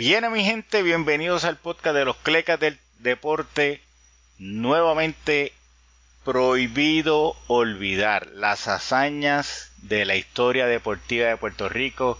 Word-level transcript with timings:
Viene 0.00 0.30
mi 0.30 0.42
gente, 0.42 0.82
bienvenidos 0.82 1.44
al 1.44 1.58
podcast 1.58 1.94
de 1.94 2.06
los 2.06 2.16
Clecas 2.16 2.58
del 2.58 2.78
Deporte. 3.00 3.82
Nuevamente 4.38 5.52
prohibido 6.24 7.34
olvidar 7.48 8.28
las 8.28 8.66
hazañas 8.66 9.70
de 9.82 10.06
la 10.06 10.16
historia 10.16 10.64
deportiva 10.64 11.26
de 11.26 11.36
Puerto 11.36 11.68
Rico 11.68 12.16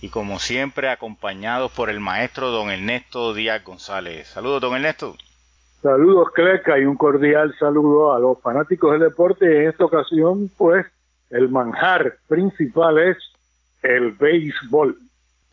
y 0.00 0.10
como 0.10 0.38
siempre 0.38 0.88
acompañados 0.88 1.72
por 1.72 1.90
el 1.90 1.98
maestro 1.98 2.52
don 2.52 2.70
Ernesto 2.70 3.34
Díaz 3.34 3.64
González. 3.64 4.28
Saludos 4.28 4.60
don 4.60 4.76
Ernesto. 4.76 5.16
Saludos 5.82 6.28
Cleca 6.32 6.78
y 6.78 6.84
un 6.84 6.96
cordial 6.96 7.52
saludo 7.58 8.14
a 8.14 8.20
los 8.20 8.40
fanáticos 8.40 8.92
del 8.92 9.00
deporte. 9.00 9.64
En 9.64 9.70
esta 9.70 9.84
ocasión 9.84 10.48
pues 10.56 10.86
el 11.30 11.48
manjar 11.48 12.18
principal 12.28 12.98
es 13.00 13.16
el 13.82 14.12
béisbol 14.12 14.96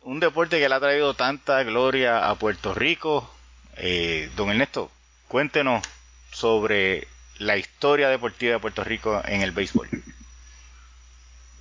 un 0.04 0.20
deporte 0.20 0.60
que 0.60 0.68
le 0.68 0.74
ha 0.74 0.80
traído 0.80 1.14
tanta 1.14 1.62
gloria 1.62 2.28
a 2.28 2.34
Puerto 2.36 2.74
Rico. 2.74 3.28
Eh, 3.76 4.30
don 4.36 4.50
Ernesto, 4.50 4.90
cuéntenos 5.28 5.82
sobre 6.30 7.08
la 7.38 7.56
historia 7.56 8.08
deportiva 8.08 8.52
de 8.52 8.58
Puerto 8.60 8.84
Rico 8.84 9.20
en 9.24 9.42
el 9.42 9.50
béisbol. 9.50 9.88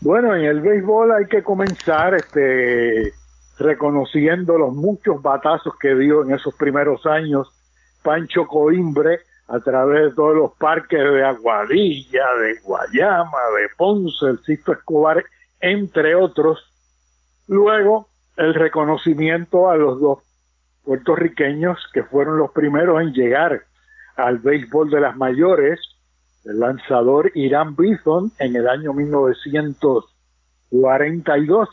Bueno, 0.01 0.35
en 0.35 0.45
el 0.45 0.61
béisbol 0.61 1.13
hay 1.13 1.25
que 1.25 1.41
comenzar 1.41 2.13
este, 2.13 3.13
reconociendo 3.57 4.57
los 4.57 4.73
muchos 4.73 5.21
batazos 5.21 5.73
que 5.79 5.95
dio 5.95 6.23
en 6.23 6.33
esos 6.33 6.53
primeros 6.55 7.05
años 7.05 7.47
Pancho 8.03 8.45
Coimbre 8.45 9.21
a 9.47 9.59
través 9.59 10.09
de 10.09 10.15
todos 10.15 10.35
los 10.35 10.51
parques 10.57 10.99
de 10.99 11.23
Aguadilla, 11.23 12.25
de 12.41 12.59
Guayama, 12.59 13.37
de 13.57 13.69
Ponce, 13.77 14.25
el 14.25 14.39
Sisto 14.43 14.73
Escobar, 14.73 15.23
entre 15.59 16.15
otros. 16.15 16.69
Luego, 17.47 18.09
el 18.37 18.53
reconocimiento 18.53 19.69
a 19.69 19.77
los 19.77 19.99
dos 19.99 20.19
puertorriqueños 20.83 21.79
que 21.93 22.03
fueron 22.03 22.37
los 22.37 22.51
primeros 22.51 23.01
en 23.01 23.13
llegar 23.13 23.63
al 24.15 24.37
béisbol 24.39 24.89
de 24.89 25.01
las 25.01 25.15
mayores, 25.15 25.79
el 26.45 26.59
lanzador 26.59 27.31
Irán 27.35 27.75
Bison 27.75 28.31
en 28.39 28.55
el 28.55 28.67
año 28.67 28.93
1942, 28.93 31.69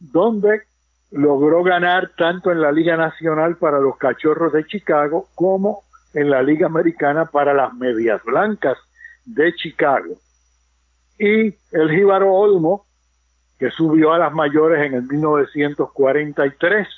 donde 0.00 0.62
logró 1.10 1.62
ganar 1.62 2.10
tanto 2.16 2.50
en 2.50 2.60
la 2.60 2.72
Liga 2.72 2.96
Nacional 2.96 3.56
para 3.56 3.78
los 3.78 3.96
Cachorros 3.96 4.52
de 4.52 4.66
Chicago 4.66 5.28
como 5.34 5.84
en 6.14 6.30
la 6.30 6.42
Liga 6.42 6.66
Americana 6.66 7.26
para 7.26 7.54
las 7.54 7.72
Medias 7.74 8.22
Blancas 8.24 8.76
de 9.24 9.54
Chicago. 9.54 10.16
Y 11.18 11.54
el 11.72 11.90
Jíbaro 11.90 12.32
Olmo 12.32 12.86
que 13.58 13.70
subió 13.70 14.12
a 14.12 14.18
las 14.18 14.32
mayores 14.32 14.84
en 14.86 14.94
el 14.94 15.02
1943, 15.04 16.88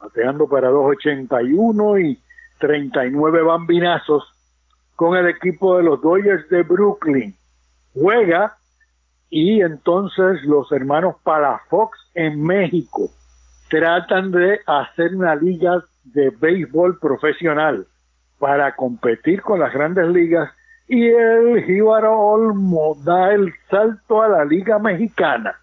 bateando 0.00 0.46
para 0.48 0.68
281 0.68 1.98
y 2.00 2.20
39 2.58 3.42
bambinazos 3.42 4.24
con 4.94 5.16
el 5.16 5.28
equipo 5.28 5.76
de 5.76 5.84
los 5.84 6.00
Dodgers 6.00 6.48
de 6.48 6.62
Brooklyn. 6.62 7.34
Juega 7.94 8.56
y 9.30 9.60
entonces 9.60 10.42
los 10.44 10.70
hermanos 10.72 11.16
Palafox 11.22 11.98
en 12.14 12.42
México 12.42 13.10
tratan 13.68 14.30
de 14.30 14.60
hacer 14.66 15.14
una 15.14 15.34
liga 15.34 15.82
de 16.04 16.30
béisbol 16.30 16.98
profesional 16.98 17.86
para 18.38 18.76
competir 18.76 19.42
con 19.42 19.60
las 19.60 19.72
grandes 19.72 20.06
ligas 20.08 20.50
y 20.88 21.08
el 21.08 21.64
Jíbaro 21.64 22.18
Olmo 22.18 22.96
da 23.02 23.32
el 23.32 23.52
salto 23.68 24.22
a 24.22 24.28
la 24.28 24.44
liga 24.44 24.78
mexicana 24.78 25.56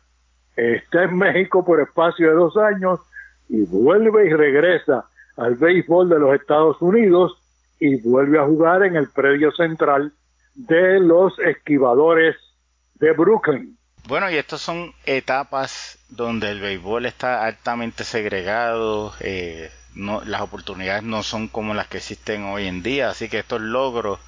está 0.55 1.03
en 1.03 1.17
México 1.17 1.65
por 1.65 1.81
espacio 1.81 2.29
de 2.29 2.35
dos 2.35 2.57
años 2.57 2.99
y 3.49 3.63
vuelve 3.65 4.27
y 4.27 4.33
regresa 4.33 5.05
al 5.37 5.55
béisbol 5.55 6.09
de 6.09 6.19
los 6.19 6.35
Estados 6.35 6.81
Unidos 6.81 7.37
y 7.79 8.01
vuelve 8.01 8.39
a 8.39 8.45
jugar 8.45 8.83
en 8.83 8.95
el 8.95 9.09
predio 9.09 9.51
central 9.51 10.13
de 10.55 10.99
los 10.99 11.37
esquivadores 11.39 12.35
de 12.95 13.11
Brooklyn. 13.13 13.77
Bueno, 14.07 14.29
y 14.29 14.35
estas 14.35 14.61
son 14.61 14.93
etapas 15.05 15.97
donde 16.09 16.51
el 16.51 16.59
béisbol 16.59 17.05
está 17.05 17.45
altamente 17.45 18.03
segregado, 18.03 19.13
eh, 19.21 19.71
no, 19.95 20.21
las 20.25 20.41
oportunidades 20.41 21.03
no 21.03 21.23
son 21.23 21.47
como 21.47 21.73
las 21.73 21.87
que 21.87 21.97
existen 21.97 22.43
hoy 22.45 22.67
en 22.67 22.83
día, 22.83 23.09
así 23.09 23.29
que 23.29 23.39
estos 23.39 23.61
logros 23.61 24.19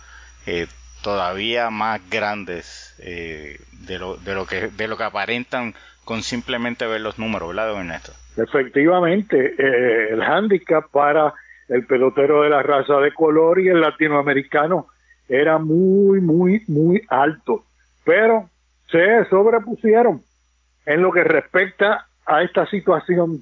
eh, 0.46 0.68
todavía 1.02 1.70
más 1.70 2.02
grandes 2.10 2.96
eh, 3.00 3.60
de, 3.72 4.00
lo, 4.00 4.18
de, 4.18 4.34
lo 4.34 4.46
que, 4.46 4.68
de 4.68 4.88
lo 4.88 4.98
que 4.98 5.04
aparentan 5.04 5.76
con 6.06 6.22
simplemente 6.22 6.88
ver 6.88 7.02
los 7.02 7.20
números, 7.20 7.50
¿verdad, 7.50 7.70
don 7.70 7.82
Ernesto? 7.82 8.14
Efectivamente, 8.38 9.56
eh, 9.58 10.10
el 10.12 10.24
hándicap 10.24 10.90
para 10.92 11.34
el 11.68 11.86
pelotero 11.86 12.44
de 12.44 12.50
la 12.50 12.64
raza 12.64 13.00
de 13.00 13.12
color 13.14 13.60
y 13.60 13.68
el 13.68 13.82
latinoamericano 13.82 14.88
era 15.28 15.58
muy, 15.58 16.22
muy, 16.22 16.64
muy 16.68 17.02
alto, 17.10 17.66
pero 18.06 18.50
se 18.92 19.26
sobrepusieron. 19.30 20.22
En 20.86 21.02
lo 21.02 21.12
que 21.12 21.24
respecta 21.24 22.08
a 22.26 22.44
esta 22.44 22.68
situación, 22.68 23.40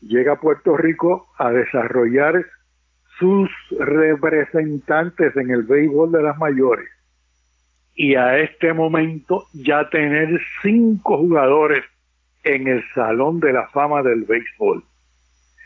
llega 0.00 0.40
Puerto 0.40 0.76
Rico 0.76 1.28
a 1.38 1.50
desarrollar 1.50 2.46
sus 3.18 3.50
representantes 3.78 5.36
en 5.36 5.50
el 5.50 5.64
béisbol 5.64 6.10
de 6.10 6.22
las 6.22 6.38
mayores 6.38 6.88
y 7.94 8.14
a 8.14 8.38
este 8.38 8.72
momento 8.72 9.46
ya 9.52 9.88
tener 9.90 10.40
cinco 10.62 11.18
jugadores 11.18 11.84
en 12.44 12.66
el 12.68 12.82
Salón 12.94 13.40
de 13.40 13.52
la 13.52 13.68
Fama 13.68 14.02
del 14.02 14.24
Béisbol, 14.24 14.82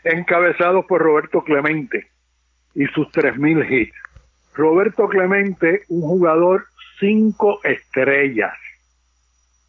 encabezados 0.03 0.85
por 0.85 1.01
Roberto 1.01 1.43
Clemente 1.43 2.07
y 2.73 2.85
sus 2.87 3.07
3.000 3.07 3.71
hits. 3.71 3.95
Roberto 4.53 5.07
Clemente, 5.07 5.83
un 5.89 6.01
jugador 6.01 6.65
cinco 6.99 7.59
estrellas, 7.63 8.53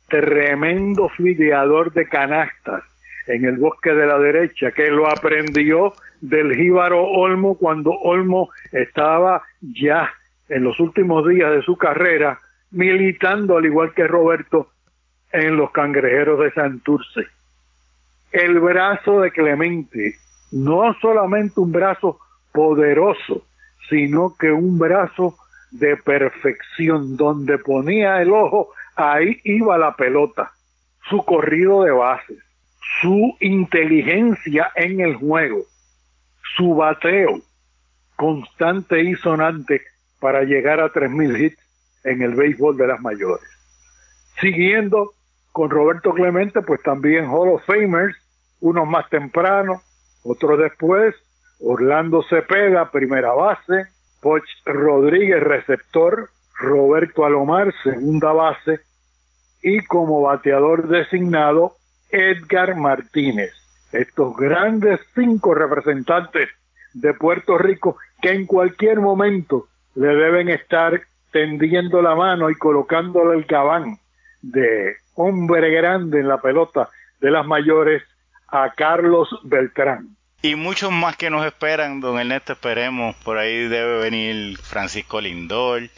tremendo 0.08 1.08
fideador 1.08 1.92
de 1.92 2.08
canastas 2.08 2.84
en 3.26 3.44
el 3.44 3.56
bosque 3.56 3.92
de 3.92 4.06
la 4.06 4.18
derecha, 4.18 4.70
que 4.70 4.90
lo 4.90 5.08
aprendió 5.08 5.92
del 6.20 6.54
jíbaro 6.54 7.04
Olmo 7.04 7.56
cuando 7.58 7.90
Olmo 7.90 8.50
estaba 8.72 9.42
ya 9.60 10.12
en 10.48 10.62
los 10.62 10.78
últimos 10.78 11.28
días 11.28 11.50
de 11.50 11.62
su 11.62 11.76
carrera 11.76 12.38
militando 12.76 13.56
al 13.56 13.64
igual 13.64 13.94
que 13.94 14.06
Roberto 14.06 14.68
en 15.32 15.56
los 15.56 15.70
cangrejeros 15.70 16.38
de 16.40 16.52
Santurce. 16.52 17.26
El 18.30 18.60
brazo 18.60 19.20
de 19.20 19.30
Clemente, 19.30 20.16
no 20.52 20.94
solamente 21.00 21.58
un 21.58 21.72
brazo 21.72 22.18
poderoso, 22.52 23.46
sino 23.88 24.36
que 24.38 24.52
un 24.52 24.78
brazo 24.78 25.36
de 25.70 25.96
perfección, 25.96 27.16
donde 27.16 27.58
ponía 27.58 28.20
el 28.20 28.30
ojo, 28.30 28.68
ahí 28.94 29.40
iba 29.44 29.78
la 29.78 29.96
pelota, 29.96 30.52
su 31.08 31.24
corrido 31.24 31.82
de 31.82 31.92
bases, 31.92 32.38
su 33.00 33.36
inteligencia 33.40 34.70
en 34.74 35.00
el 35.00 35.16
juego, 35.16 35.62
su 36.56 36.74
bateo 36.74 37.40
constante 38.16 39.02
y 39.02 39.14
sonante 39.14 39.82
para 40.20 40.42
llegar 40.42 40.80
a 40.80 40.92
3.000 40.92 41.40
hits 41.40 41.65
en 42.06 42.22
el 42.22 42.34
béisbol 42.34 42.76
de 42.76 42.86
las 42.86 43.00
mayores. 43.00 43.48
Siguiendo 44.40 45.12
con 45.52 45.70
Roberto 45.70 46.12
Clemente, 46.12 46.62
pues 46.62 46.82
también 46.82 47.26
Hall 47.26 47.48
of 47.48 47.64
Famers, 47.66 48.16
unos 48.60 48.86
más 48.86 49.08
temprano, 49.10 49.82
otros 50.22 50.58
después, 50.58 51.14
Orlando 51.60 52.22
Cepeda, 52.28 52.90
primera 52.90 53.32
base, 53.32 53.86
Poch 54.20 54.44
Rodríguez, 54.64 55.42
receptor, 55.42 56.30
Roberto 56.58 57.24
Alomar, 57.24 57.72
segunda 57.82 58.32
base, 58.32 58.80
y 59.62 59.84
como 59.84 60.22
bateador 60.22 60.88
designado, 60.88 61.76
Edgar 62.10 62.76
Martínez. 62.76 63.52
Estos 63.92 64.36
grandes 64.36 65.00
cinco 65.14 65.54
representantes 65.54 66.50
de 66.92 67.14
Puerto 67.14 67.58
Rico 67.58 67.96
que 68.20 68.30
en 68.30 68.46
cualquier 68.46 69.00
momento 69.00 69.68
le 69.94 70.08
deben 70.08 70.48
estar 70.48 71.00
tendiendo 71.36 72.00
la 72.00 72.14
mano 72.14 72.48
y 72.48 72.54
colocándole 72.54 73.36
el 73.36 73.44
cabán 73.44 73.98
de 74.40 74.96
hombre 75.16 75.70
grande 75.70 76.20
en 76.20 76.28
la 76.28 76.40
pelota 76.40 76.88
de 77.20 77.30
las 77.30 77.46
mayores 77.46 78.02
a 78.48 78.72
Carlos 78.74 79.28
Beltrán. 79.44 80.16
Y 80.40 80.54
muchos 80.54 80.90
más 80.90 81.14
que 81.18 81.28
nos 81.28 81.44
esperan, 81.44 82.00
don 82.00 82.18
Ernesto, 82.18 82.54
esperemos, 82.54 83.14
por 83.16 83.36
ahí 83.36 83.68
debe 83.68 83.98
venir 83.98 84.56
Francisco 84.56 85.20
Lindor, 85.20 85.90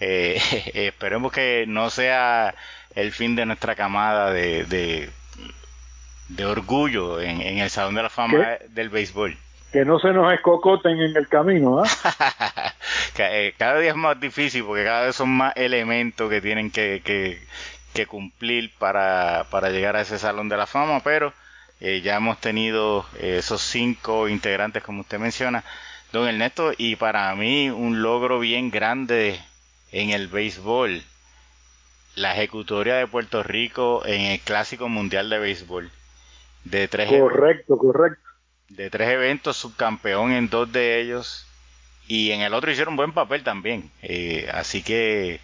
eh, 0.00 0.40
esperemos 0.72 1.30
que 1.30 1.66
no 1.68 1.90
sea 1.90 2.54
el 2.94 3.12
fin 3.12 3.36
de 3.36 3.44
nuestra 3.44 3.74
camada 3.74 4.32
de, 4.32 4.64
de, 6.30 6.46
orgullo 6.46 7.20
en, 7.20 7.42
el 7.42 7.68
Salón 7.68 7.96
de 7.96 8.02
la 8.02 8.08
Fama 8.08 8.56
del 8.70 8.88
Béisbol 8.88 9.36
que 9.76 9.84
no 9.84 9.98
se 9.98 10.10
nos 10.14 10.32
escocoten 10.32 11.02
en 11.02 11.14
el 11.14 11.28
camino. 11.28 11.82
¿ah? 11.82 12.72
Eh, 13.18 13.54
cada 13.58 13.78
día 13.80 13.90
es 13.90 13.96
más 13.96 14.18
difícil 14.20 14.62
porque 14.64 14.84
cada 14.84 15.06
vez 15.06 15.16
son 15.16 15.30
más 15.30 15.54
elementos 15.56 16.30
que 16.30 16.40
tienen 16.40 16.70
que, 16.70 17.02
que, 17.94 18.06
cumplir 18.06 18.72
para, 18.78 19.46
para, 19.50 19.70
llegar 19.70 19.96
a 19.96 20.02
ese 20.02 20.18
salón 20.18 20.48
de 20.48 20.56
la 20.56 20.66
fama, 20.66 21.00
pero 21.02 21.32
Eh, 21.80 22.00
ya 22.02 22.16
hemos 22.16 22.38
tenido 22.40 23.04
eh, 23.18 23.36
esos 23.38 23.60
cinco 23.60 24.28
integrantes, 24.28 24.82
como 24.82 25.02
usted 25.02 25.18
menciona, 25.18 25.62
don 26.10 26.26
Ernesto, 26.26 26.72
y 26.78 26.96
para 26.96 27.34
mí 27.34 27.68
un 27.68 28.00
logro 28.00 28.38
bien 28.38 28.70
grande 28.70 29.38
en 29.92 30.08
el 30.08 30.28
béisbol, 30.28 31.02
la 32.14 32.32
ejecutoria 32.32 32.94
de 32.96 33.06
Puerto 33.06 33.42
Rico 33.42 34.02
en 34.06 34.22
el 34.22 34.40
Clásico 34.40 34.88
Mundial 34.88 35.28
de 35.28 35.38
Béisbol. 35.38 35.90
De 36.64 36.88
tres 36.88 37.08
correcto, 37.10 37.76
correcto. 37.76 38.25
De 38.68 38.90
tres 38.90 39.08
eventos, 39.10 39.56
subcampeón 39.56 40.32
en 40.32 40.48
dos 40.48 40.70
de 40.72 41.00
ellos, 41.00 41.46
y 42.08 42.30
en 42.32 42.40
el 42.40 42.54
otro 42.54 42.70
hicieron 42.70 42.96
buen 42.96 43.12
papel 43.12 43.42
también. 43.42 43.90
Eh, 44.02 44.48
así 44.52 44.82
que 44.82 45.40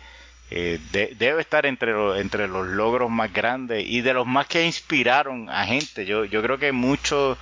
eh, 0.50 0.78
debe 1.18 1.40
estar 1.40 1.66
entre, 1.66 1.92
entre 2.20 2.48
los 2.48 2.66
logros 2.68 3.10
más 3.10 3.32
grandes 3.32 3.84
y 3.86 4.00
de 4.00 4.14
los 4.14 4.26
más 4.26 4.46
que 4.46 4.64
inspiraron 4.64 5.50
a 5.50 5.66
gente. 5.66 6.06
Yo, 6.06 6.28
creo 6.28 6.58
que 6.58 6.72
mucho 6.72 7.36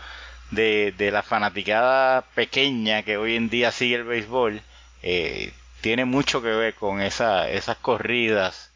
de, 0.50 0.94
la 1.12 1.22
fanaticada 1.22 2.22
pequeña 2.34 3.02
que 3.02 3.16
hoy 3.16 3.36
en 3.36 3.50
día 3.50 3.72
sigue 3.72 3.96
el 3.96 4.04
béisbol 4.04 4.62
eh, 5.02 5.52
tiene 5.80 6.04
mucho 6.04 6.42
que 6.42 6.48
ver 6.48 6.74
con 6.74 7.00
esa, 7.00 7.48
esas 7.50 7.76
corridas 7.78 8.70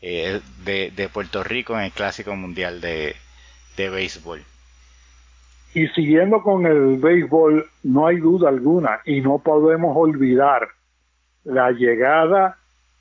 de, 0.00 1.10
Puerto 1.12 1.42
Rico 1.42 1.74
en 1.76 1.84
el 1.84 1.92
Clásico 1.92 2.34
Mundial 2.36 2.80
de 2.80 3.16
Béisbol. 3.76 4.44
Y 5.76 5.88
siguiendo 5.88 6.42
con 6.42 6.64
el 6.64 6.96
béisbol, 6.96 7.66
no 7.82 8.06
hay 8.06 8.16
duda 8.16 8.48
alguna, 8.48 9.00
y 9.04 9.20
no 9.20 9.40
podemos 9.40 9.94
olvidar 9.94 10.68
la 11.44 11.70
llegada 11.70 12.56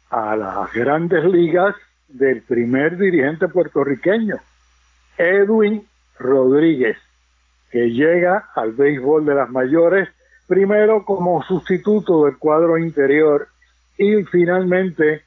a 0.10 0.36
las 0.36 0.74
grandes 0.74 1.24
ligas 1.24 1.74
del 2.10 2.42
primer 2.42 2.98
dirigente 2.98 3.48
puertorriqueño, 3.48 4.36
Edwin 5.18 5.88
Rodríguez, 6.19 6.98
que 7.72 7.92
llega 7.92 8.50
al 8.56 8.74
béisbol 8.74 9.24
de 9.24 9.36
las 9.36 9.50
mayores 9.50 10.10
primero 10.45 11.06
como 11.06 11.42
sustituto 11.44 12.25
del 12.25 12.38
cuadro 12.38 12.77
interior 12.77 13.48
y 13.98 14.22
finalmente 14.25 15.22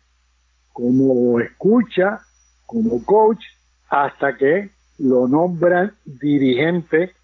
como 0.74 1.40
escucha, 1.40 2.20
como 2.66 3.02
coach, 3.06 3.42
hasta 3.88 4.36
que 4.36 4.68
lo 4.98 5.26
nombran 5.26 5.94
dirigente 6.04 7.14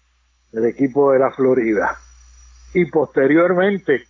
del 0.55 0.65
equipo 0.65 1.11
de 1.11 1.19
la 1.19 1.31
Florida. 1.31 1.97
Y 2.73 2.85
posteriormente 2.85 4.05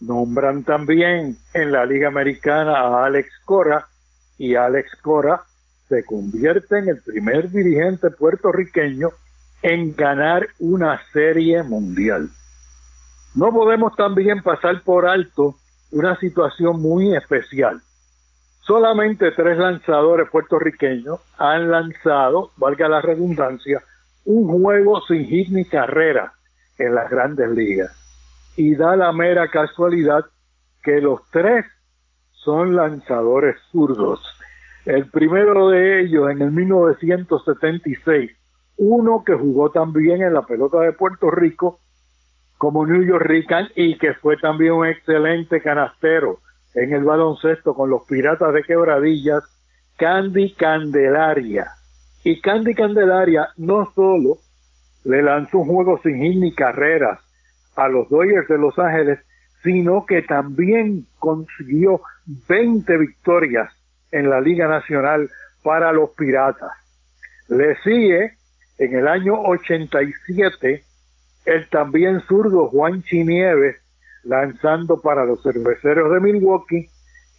Nombran 0.00 0.64
también 0.64 1.36
en 1.52 1.72
la 1.72 1.84
Liga 1.84 2.08
Americana 2.08 2.80
a 2.80 3.04
Alex 3.04 3.28
Cora 3.44 3.86
y 4.38 4.54
Alex 4.54 4.96
Cora 5.02 5.42
se 5.88 6.04
convierte 6.04 6.78
en 6.78 6.88
el 6.88 7.02
primer 7.02 7.50
dirigente 7.50 8.10
puertorriqueño 8.10 9.10
en 9.62 9.94
ganar 9.94 10.48
una 10.58 11.00
serie 11.12 11.62
mundial. 11.62 12.30
No 13.34 13.52
podemos 13.52 13.94
también 13.94 14.42
pasar 14.42 14.82
por 14.82 15.06
alto 15.06 15.56
una 15.90 16.18
situación 16.18 16.80
muy 16.80 17.14
especial. 17.14 17.82
Solamente 18.62 19.32
tres 19.32 19.58
lanzadores 19.58 20.30
puertorriqueños 20.30 21.20
han 21.36 21.70
lanzado, 21.70 22.52
valga 22.56 22.88
la 22.88 23.02
redundancia, 23.02 23.82
un 24.24 24.48
juego 24.48 25.00
sin 25.02 25.26
hit 25.26 25.48
ni 25.48 25.64
carrera 25.64 26.32
en 26.78 26.94
las 26.94 27.10
grandes 27.10 27.50
ligas 27.50 27.96
y 28.56 28.74
da 28.74 28.96
la 28.96 29.12
mera 29.12 29.48
casualidad 29.48 30.24
que 30.82 31.00
los 31.00 31.20
tres 31.30 31.64
son 32.32 32.74
lanzadores 32.76 33.56
zurdos. 33.70 34.20
El 34.84 35.10
primero 35.10 35.68
de 35.68 36.00
ellos 36.00 36.30
en 36.30 36.42
el 36.42 36.50
1976, 36.50 38.30
uno 38.78 39.24
que 39.24 39.34
jugó 39.34 39.70
también 39.70 40.22
en 40.22 40.34
la 40.34 40.42
pelota 40.42 40.80
de 40.80 40.92
Puerto 40.92 41.30
Rico 41.30 41.80
como 42.56 42.86
New 42.86 43.02
York 43.02 43.24
Rican 43.24 43.68
y 43.74 43.96
que 43.98 44.14
fue 44.14 44.36
también 44.36 44.72
un 44.72 44.86
excelente 44.86 45.62
canastero 45.62 46.40
en 46.74 46.92
el 46.92 47.04
baloncesto 47.04 47.74
con 47.74 47.90
los 47.90 48.02
Piratas 48.04 48.52
de 48.52 48.62
Quebradillas, 48.62 49.44
Candy 49.96 50.52
Candelaria. 50.52 51.72
Y 52.22 52.40
Candy 52.40 52.74
Candelaria 52.74 53.48
no 53.56 53.90
solo 53.94 54.38
le 55.04 55.22
lanzó 55.22 55.58
un 55.58 55.68
juego 55.68 56.00
sin 56.02 56.20
hit 56.20 56.38
ni 56.38 56.54
carreras, 56.54 57.20
a 57.76 57.88
los 57.88 58.08
Dodgers 58.10 58.48
de 58.48 58.58
Los 58.58 58.78
Ángeles, 58.78 59.20
sino 59.62 60.04
que 60.06 60.22
también 60.22 61.06
consiguió 61.18 62.02
20 62.48 62.96
victorias 62.98 63.70
en 64.10 64.28
la 64.28 64.40
Liga 64.40 64.68
Nacional 64.68 65.30
para 65.62 65.92
los 65.92 66.10
Piratas. 66.10 66.72
Le 67.48 67.76
sigue 67.82 68.34
en 68.78 68.96
el 68.96 69.08
año 69.08 69.40
87 69.40 70.84
el 71.46 71.68
también 71.68 72.20
zurdo 72.22 72.68
Juan 72.68 73.02
Chinieves 73.02 73.76
lanzando 74.24 75.00
para 75.00 75.24
los 75.24 75.42
cerveceros 75.42 76.12
de 76.12 76.20
Milwaukee 76.20 76.90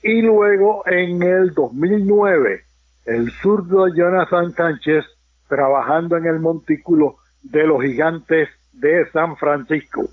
y 0.03 0.21
luego 0.21 0.83
en 0.87 1.21
el 1.21 1.53
2009 1.53 2.63
el 3.05 3.31
zurdo 3.41 3.87
Jonathan 3.93 4.53
Sánchez 4.53 5.05
trabajando 5.47 6.17
en 6.17 6.25
el 6.25 6.39
montículo 6.39 7.17
de 7.41 7.65
los 7.65 7.81
gigantes 7.81 8.49
de 8.71 9.09
San 9.11 9.35
Francisco. 9.37 10.09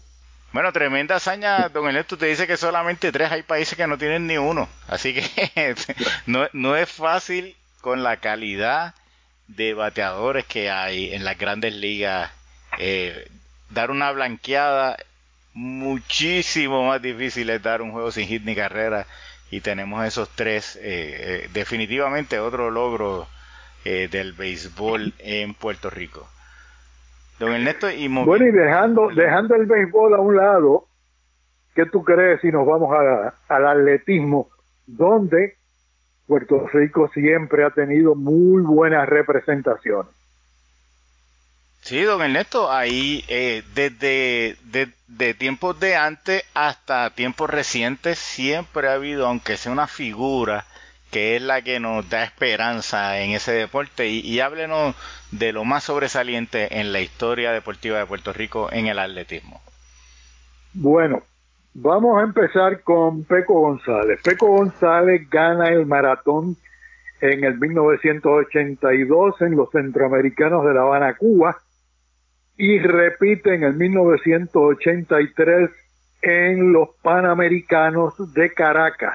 Bueno, 0.52 0.72
tremenda 0.72 1.16
hazaña, 1.16 1.68
don 1.68 1.86
Ernesto. 1.86 2.16
Te 2.16 2.26
dice 2.26 2.46
que 2.46 2.56
solamente 2.56 3.12
tres 3.12 3.30
hay 3.30 3.42
países 3.42 3.76
que 3.76 3.86
no 3.86 3.98
tienen 3.98 4.26
ni 4.26 4.38
uno. 4.38 4.68
Así 4.88 5.14
que 5.14 5.74
no, 6.26 6.76
es 6.76 6.90
fácil 6.90 7.54
con 7.80 8.02
la 8.02 8.16
calidad 8.16 8.94
de 9.46 9.74
bateadores 9.74 10.46
que 10.46 10.70
hay 10.70 11.14
en 11.14 11.24
las 11.24 11.38
grandes 11.38 11.74
ligas. 11.74 12.30
Eh, 12.78 13.30
dar 13.70 13.90
una 13.90 14.10
blanqueada, 14.10 14.96
muchísimo 15.52 16.86
más 16.86 17.02
difícil 17.02 17.50
es 17.50 17.62
dar 17.62 17.82
un 17.82 17.92
juego 17.92 18.10
sin 18.10 18.26
hit 18.26 18.42
ni 18.44 18.54
carrera. 18.54 19.06
Y 19.50 19.60
tenemos 19.60 20.04
esos 20.04 20.28
tres. 20.30 20.76
Eh, 20.76 20.82
eh, 20.82 21.48
definitivamente 21.52 22.38
otro 22.38 22.70
logro 22.70 23.26
del 23.84 24.34
béisbol 24.34 25.14
en 25.18 25.54
Puerto 25.54 25.88
Rico. 25.88 26.28
Don 27.38 27.52
Ernesto, 27.52 27.90
y 27.90 28.06
bueno, 28.08 28.46
y 28.46 28.50
dejando, 28.50 29.08
dejando 29.08 29.54
el 29.54 29.64
béisbol 29.64 30.14
a 30.14 30.20
un 30.20 30.36
lado, 30.36 30.88
¿qué 31.74 31.86
tú 31.86 32.04
crees 32.04 32.42
si 32.42 32.52
nos 32.52 32.66
vamos 32.66 32.94
al 33.48 33.66
atletismo, 33.66 34.50
donde 34.86 35.56
Puerto 36.26 36.66
Rico 36.66 37.08
siempre 37.14 37.64
ha 37.64 37.70
tenido 37.70 38.14
muy 38.14 38.60
buenas 38.60 39.08
representaciones? 39.08 40.17
Sí, 41.88 42.02
don 42.02 42.20
Ernesto, 42.20 42.70
ahí 42.70 43.24
eh, 43.28 43.62
desde 43.74 44.56
de, 45.06 45.32
tiempos 45.32 45.80
de 45.80 45.96
antes 45.96 46.44
hasta 46.52 47.08
tiempos 47.14 47.48
recientes 47.48 48.18
siempre 48.18 48.88
ha 48.88 48.92
habido, 48.92 49.26
aunque 49.26 49.56
sea 49.56 49.72
una 49.72 49.86
figura 49.86 50.66
que 51.10 51.34
es 51.34 51.40
la 51.40 51.62
que 51.62 51.80
nos 51.80 52.06
da 52.10 52.24
esperanza 52.24 53.18
en 53.20 53.30
ese 53.30 53.52
deporte 53.52 54.06
y, 54.06 54.38
háblenos 54.40 54.96
de 55.30 55.54
lo 55.54 55.64
más 55.64 55.84
sobresaliente 55.84 56.78
en 56.78 56.92
la 56.92 57.00
historia 57.00 57.52
deportiva 57.52 57.98
de 57.98 58.04
Puerto 58.04 58.34
Rico 58.34 58.68
en 58.70 58.86
el 58.86 58.98
atletismo. 58.98 59.62
Bueno, 60.74 61.22
vamos 61.72 62.20
a 62.20 62.24
empezar 62.24 62.82
con 62.82 63.24
Peco 63.24 63.60
González. 63.60 64.20
Peco 64.22 64.48
González 64.48 65.26
gana 65.30 65.68
el 65.70 65.86
maratón 65.86 66.54
en 67.22 67.44
el 67.44 67.58
1982 67.58 69.40
en 69.40 69.56
los 69.56 69.70
Centroamericanos 69.70 70.66
de 70.66 70.74
La 70.74 70.82
Habana, 70.82 71.16
Cuba, 71.16 71.56
y 72.58 72.78
repite 72.80 73.54
en 73.54 73.62
el 73.62 73.72
1983 73.74 75.70
en 76.20 76.72
los 76.72 76.90
Panamericanos 77.00 78.34
de 78.34 78.52
Caracas 78.52 79.14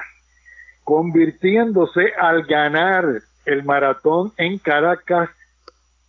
convirtiéndose 0.84 2.12
al 2.18 2.44
ganar 2.44 3.22
el 3.46 3.64
maratón 3.64 4.32
en 4.36 4.58
Caracas 4.58 5.30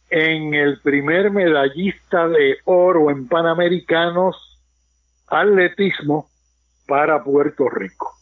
en 0.09 0.53
el 0.53 0.79
primer 0.81 1.31
medallista 1.31 2.27
de 2.27 2.57
oro 2.65 3.09
en 3.09 3.27
Panamericanos 3.27 4.59
atletismo 5.27 6.29
para 6.87 7.23
Puerto 7.23 7.67
Rico. 7.69 8.13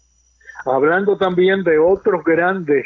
Hablando 0.65 1.17
también 1.17 1.63
de 1.63 1.77
otros 1.77 2.23
grandes 2.23 2.85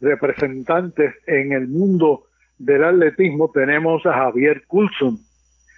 representantes 0.00 1.14
en 1.26 1.52
el 1.52 1.68
mundo 1.68 2.24
del 2.58 2.84
atletismo, 2.84 3.50
tenemos 3.52 4.04
a 4.06 4.14
Javier 4.14 4.64
Coulson. 4.66 5.18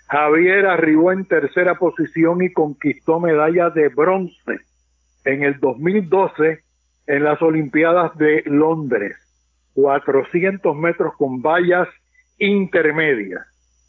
Javier 0.09 0.67
arribó 0.67 1.13
en 1.13 1.25
tercera 1.25 1.77
posición 1.77 2.43
y 2.43 2.53
conquistó 2.53 3.19
medalla 3.19 3.71
de 3.71 3.89
bronce 3.89 4.61
en 5.25 5.43
el 5.43 5.59
2012 5.59 6.61
en 7.07 7.25
las 7.25 7.43
Olimpiadas 7.43 8.17
de 8.17 8.43
Londres, 8.47 9.17
400 9.75 10.77
metros 10.77 11.15
con 11.17 11.43
vallas 11.43 11.89
intermedias. 12.39 13.45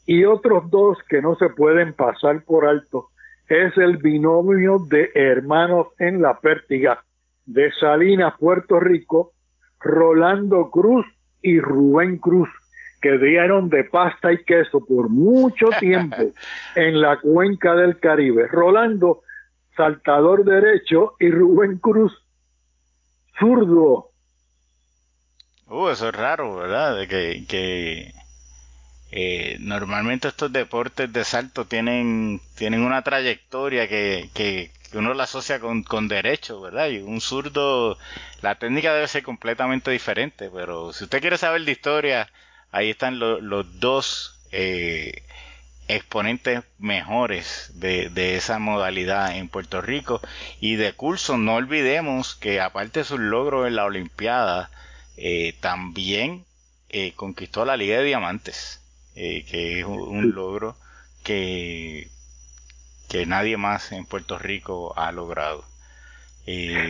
Y 0.06 0.26
otros 0.26 0.70
dos 0.72 0.98
que 1.10 1.22
no 1.22 1.36
se 1.36 1.50
pueden 1.50 1.94
pasar 1.94 2.44
por 2.44 2.66
alto 2.66 3.10
es 3.50 3.78
el 3.78 3.98
binomio 3.98 4.80
de 4.90 5.12
hermanos 5.14 5.88
en 6.00 6.22
la 6.22 6.40
pértiga 6.40 7.04
de 7.46 7.72
Salinas, 7.74 8.34
Puerto 8.40 8.80
Rico, 8.80 9.34
Rolando 9.80 10.70
Cruz 10.72 11.06
y 11.42 11.60
Rubén 11.60 12.18
Cruz, 12.18 12.50
que 13.02 13.18
dieron 13.18 13.70
de 13.70 13.84
pasta 13.84 14.32
y 14.32 14.44
queso 14.44 14.86
por 14.86 15.10
mucho 15.10 15.68
tiempo 15.80 16.32
en 16.76 17.02
la 17.02 17.20
cuenca 17.20 17.76
del 17.76 18.00
Caribe. 18.00 18.48
Rolando, 18.48 19.22
saltador 19.76 20.44
derecho, 20.44 21.16
y 21.20 21.30
Rubén 21.30 21.78
Cruz, 21.78 22.14
zurdo. 23.40 24.12
Uh, 25.68 25.90
eso 25.90 26.10
es 26.10 26.16
raro, 26.16 26.56
¿verdad? 26.56 26.98
De 26.98 27.08
que, 27.08 27.46
que 27.48 28.14
eh, 29.12 29.58
normalmente 29.60 30.28
estos 30.28 30.52
deportes 30.52 31.12
de 31.12 31.24
salto 31.24 31.66
tienen, 31.66 32.42
tienen 32.56 32.82
una 32.82 33.04
trayectoria 33.04 33.88
que, 33.88 34.30
que, 34.34 34.72
uno 34.94 35.14
la 35.14 35.24
asocia 35.24 35.60
con, 35.60 35.84
con 35.84 36.08
derecho, 36.08 36.62
¿verdad? 36.62 36.88
Y 36.88 37.00
un 37.00 37.22
zurdo, 37.22 37.98
la 38.42 38.56
técnica 38.56 38.94
debe 38.94 39.08
ser 39.08 39.24
completamente 39.24 39.92
diferente, 39.92 40.50
pero 40.54 40.94
si 40.94 41.04
usted 41.04 41.22
quiere 41.22 41.38
saber 41.38 41.64
de 41.66 41.72
historia, 41.72 42.30
ahí 42.78 42.92
están 42.92 43.20
los 43.20 43.80
dos 43.80 44.40
eh, 44.52 45.24
exponentes 45.88 46.62
mejores 46.80 47.72
de, 47.76 48.10
de, 48.10 48.36
esa 48.36 48.60
modalidad 48.60 49.36
en 49.36 49.50
Puerto 49.50 49.82
Rico. 49.82 50.22
Y 50.60 50.76
de 50.76 50.94
curso, 50.94 51.38
no 51.38 51.56
olvidemos 51.56 52.36
que 52.36 52.62
aparte 52.62 53.00
de 53.00 53.06
sus 53.06 53.20
logros 53.20 53.68
en 53.68 53.76
la 53.76 53.86
Olimpiada, 53.86 54.70
eh, 55.18 55.56
también 55.60 56.44
eh, 56.90 57.14
conquistó 57.16 57.66
la 57.66 57.78
Liga 57.78 57.98
de 57.98 58.06
Diamantes, 58.06 58.84
que 59.16 59.80
es 59.80 59.86
un 59.86 60.36
logro 60.36 60.76
que, 61.24 62.08
que 63.10 63.26
nadie 63.26 63.58
más 63.58 63.92
en 63.92 64.06
Puerto 64.06 64.38
Rico 64.38 64.94
ha 64.96 65.12
logrado. 65.12 65.64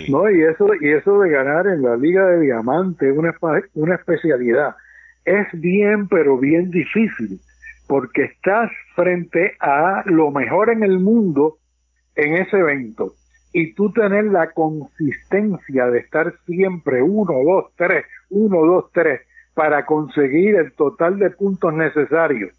no, 0.10 0.30
y 0.30 0.44
eso, 0.44 0.68
y 0.82 0.92
eso 0.92 1.20
de 1.22 1.30
ganar 1.30 1.68
en 1.68 1.82
la 1.84 1.96
Liga 1.96 2.26
de 2.26 2.42
Diamantes, 2.42 3.18
una, 3.18 3.34
una 3.76 3.96
especialidad 3.96 4.76
es 5.28 5.48
bien, 5.60 6.08
pero 6.08 6.38
bien 6.38 6.72
difícil, 6.72 7.42
porque 7.86 8.24
estás 8.24 8.72
frente 8.96 9.58
a 9.60 10.04
lo 10.06 10.32
mejor 10.32 10.70
en 10.70 10.84
el 10.84 11.00
mundo 11.00 11.58
en 12.16 12.38
ese 12.38 12.58
evento. 12.58 13.14
Y 13.52 13.74
tú 13.74 13.92
tener 13.92 14.26
la 14.26 14.52
consistencia 14.52 15.88
de 15.88 16.00
estar 16.00 16.34
siempre 16.46 17.02
uno, 17.02 17.34
dos, 17.46 17.66
tres, 17.76 18.06
uno, 18.30 18.66
dos, 18.66 18.86
tres, 18.94 19.22
para 19.54 19.86
conseguir 19.86 20.56
el 20.56 20.74
total 20.74 21.20
de 21.20 21.30
puntos 21.32 21.74
necesarios 21.74 22.52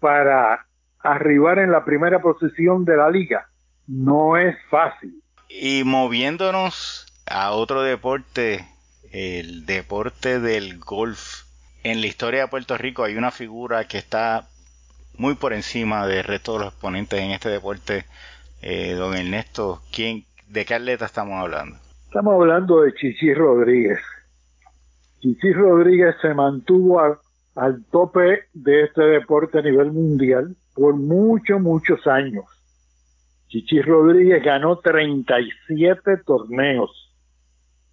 para 0.00 0.66
arribar 1.00 1.58
en 1.58 1.72
la 1.72 1.84
primera 1.84 2.20
posición 2.20 2.86
de 2.86 2.96
la 2.96 3.10
liga, 3.10 3.48
no 3.86 4.38
es 4.38 4.56
fácil. 4.70 5.22
Y 5.50 5.82
moviéndonos 5.84 7.06
a 7.26 7.50
otro 7.50 7.82
deporte, 7.82 8.64
el 9.12 9.66
deporte 9.66 10.40
del 10.40 10.78
golf 10.78 11.43
en 11.84 12.00
la 12.00 12.06
historia 12.06 12.40
de 12.40 12.48
Puerto 12.48 12.76
Rico 12.76 13.04
hay 13.04 13.16
una 13.16 13.30
figura 13.30 13.86
que 13.86 13.98
está 13.98 14.48
muy 15.18 15.34
por 15.34 15.52
encima 15.52 16.06
del 16.06 16.24
resto 16.24 16.54
de 16.54 16.60
los 16.60 16.68
exponentes 16.72 17.20
en 17.20 17.30
este 17.30 17.50
deporte. 17.50 18.06
Eh, 18.62 18.94
don 18.94 19.14
Ernesto, 19.14 19.80
¿quién, 19.92 20.24
¿de 20.48 20.64
qué 20.64 20.74
atleta 20.74 21.04
estamos 21.04 21.34
hablando? 21.34 21.76
Estamos 22.06 22.34
hablando 22.34 22.80
de 22.80 22.94
Chichi 22.94 23.34
Rodríguez. 23.34 24.00
Chichi 25.20 25.52
Rodríguez 25.52 26.16
se 26.22 26.32
mantuvo 26.32 27.00
al 27.54 27.84
tope 27.90 28.44
de 28.54 28.84
este 28.84 29.02
deporte 29.02 29.58
a 29.58 29.62
nivel 29.62 29.92
mundial 29.92 30.56
por 30.74 30.94
muchos, 30.96 31.60
muchos 31.60 32.06
años. 32.06 32.44
Chichi 33.48 33.82
Rodríguez 33.82 34.42
ganó 34.42 34.78
37 34.78 36.16
torneos. 36.24 37.14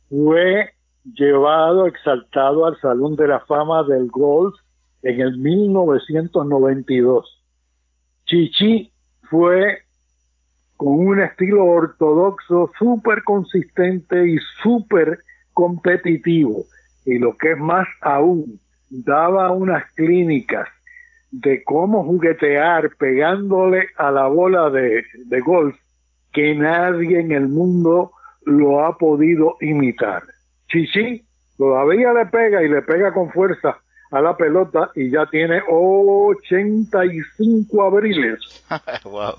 Fue 0.10 0.72
llevado, 1.04 1.88
exaltado 1.88 2.66
al 2.66 2.80
Salón 2.80 3.16
de 3.16 3.28
la 3.28 3.40
Fama 3.42 3.84
del 3.84 4.08
Golf 4.08 4.56
en 5.04 5.22
el 5.22 5.38
1992. 5.38 7.44
Chichi 8.26 8.92
fue 9.24 9.80
con 10.78 11.08
un 11.08 11.22
estilo 11.22 11.66
ortodoxo 11.66 12.72
súper 12.78 13.24
consistente 13.24 14.28
y 14.28 14.38
súper 14.62 15.20
competitivo. 15.54 16.66
Y 17.06 17.20
lo 17.20 17.36
que 17.38 17.52
es 17.52 17.58
más 17.58 17.88
aún, 18.02 18.60
daba 18.90 19.52
unas 19.52 19.90
clínicas 19.94 20.68
de 21.32 21.64
cómo 21.64 22.04
juguetear 22.04 22.92
pegándole 22.98 23.88
a 23.98 24.12
la 24.12 24.28
bola 24.28 24.70
de, 24.70 25.04
de 25.26 25.40
golf 25.40 25.78
que 26.34 26.54
nadie 26.56 27.20
en 27.20 27.32
el 27.32 27.48
mundo 27.48 28.12
lo 28.44 28.86
ha 28.86 28.98
podido 28.98 29.56
imitar. 29.62 30.24
Chichi 30.72 31.24
todavía 31.58 32.14
le 32.14 32.28
pega 32.28 32.64
y 32.64 32.70
le 32.70 32.82
pega 32.82 33.14
con 33.14 33.30
fuerza 33.32 33.78
a 34.12 34.22
la 34.22 34.36
pelota 34.36 34.92
y 34.96 35.10
ya 35.10 35.26
tiene 35.28 35.62
85 35.68 37.84
abriles. 37.84 38.66
wow. 39.04 39.36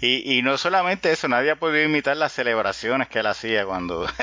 y, 0.00 0.38
y 0.38 0.42
no 0.42 0.56
solamente 0.56 1.10
eso, 1.10 1.26
nadie 1.28 1.50
ha 1.50 1.56
podido 1.56 1.84
imitar 1.84 2.16
las 2.16 2.32
celebraciones 2.32 3.08
que 3.08 3.18
él 3.20 3.26
hacía 3.26 3.66
cuando... 3.66 4.06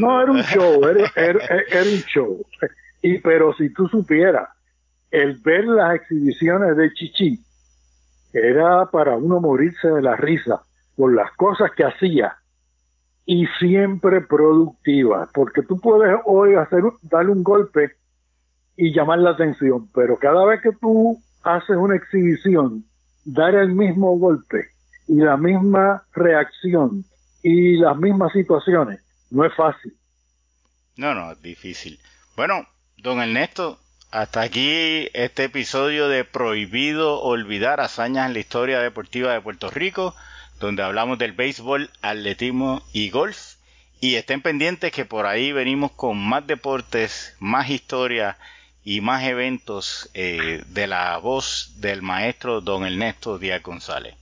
No, 0.00 0.20
era 0.20 0.32
un 0.32 0.42
show, 0.42 0.84
era, 0.84 1.12
era, 1.14 1.82
un 1.82 2.02
show. 2.06 2.44
Y 3.02 3.18
pero 3.18 3.54
si 3.54 3.72
tú 3.72 3.88
supieras, 3.88 4.48
el 5.10 5.38
ver 5.38 5.64
las 5.64 5.94
exhibiciones 5.94 6.76
de 6.76 6.92
Chichi 6.92 7.38
era 8.32 8.86
para 8.90 9.16
uno 9.16 9.40
morirse 9.40 9.88
de 9.88 10.02
la 10.02 10.16
risa 10.16 10.62
por 10.96 11.14
las 11.14 11.30
cosas 11.36 11.70
que 11.76 11.84
hacía 11.84 12.36
y 13.26 13.46
siempre 13.58 14.20
productiva, 14.20 15.28
porque 15.34 15.62
tú 15.62 15.80
puedes 15.80 16.16
hoy 16.24 16.54
hacer 16.54 16.84
darle 17.02 17.32
un 17.32 17.42
golpe 17.42 17.96
y 18.76 18.94
llamar 18.94 19.18
la 19.18 19.30
atención, 19.30 19.90
pero 19.92 20.16
cada 20.16 20.46
vez 20.46 20.62
que 20.62 20.70
tú 20.80 21.18
haces 21.42 21.76
una 21.76 21.96
exhibición, 21.96 22.84
dar 23.24 23.56
el 23.56 23.72
mismo 23.72 24.16
golpe 24.16 24.68
y 25.08 25.16
la 25.16 25.36
misma 25.36 26.04
reacción 26.14 27.04
y 27.42 27.76
las 27.76 27.96
mismas 27.96 28.32
situaciones, 28.32 29.00
no 29.30 29.44
es 29.44 29.54
fácil. 29.54 29.92
No, 30.96 31.14
no, 31.14 31.32
es 31.32 31.42
difícil. 31.42 31.98
Bueno, 32.36 32.66
don 32.96 33.20
Ernesto, 33.20 33.80
hasta 34.12 34.42
aquí 34.42 35.08
este 35.14 35.44
episodio 35.44 36.08
de 36.08 36.24
Prohibido 36.24 37.20
Olvidar 37.20 37.80
Hazañas 37.80 38.28
en 38.28 38.34
la 38.34 38.38
Historia 38.38 38.78
Deportiva 38.80 39.32
de 39.32 39.40
Puerto 39.40 39.68
Rico 39.70 40.14
donde 40.58 40.82
hablamos 40.82 41.18
del 41.18 41.32
béisbol, 41.32 41.90
atletismo 42.02 42.82
y 42.92 43.10
golf. 43.10 43.56
Y 44.00 44.16
estén 44.16 44.42
pendientes 44.42 44.92
que 44.92 45.04
por 45.04 45.26
ahí 45.26 45.52
venimos 45.52 45.92
con 45.92 46.18
más 46.18 46.46
deportes, 46.46 47.34
más 47.38 47.70
historia 47.70 48.36
y 48.84 49.00
más 49.00 49.24
eventos 49.24 50.10
eh, 50.14 50.62
de 50.68 50.86
la 50.86 51.16
voz 51.18 51.72
del 51.76 52.02
maestro 52.02 52.60
don 52.60 52.86
Ernesto 52.86 53.38
Díaz 53.38 53.62
González. 53.62 54.14